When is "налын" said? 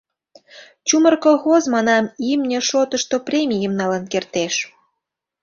3.79-4.03